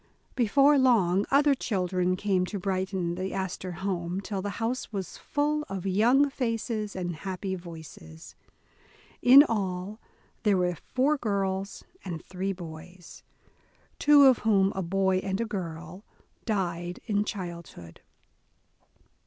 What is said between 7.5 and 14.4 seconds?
voices. In all, there were four girls and three boys, two of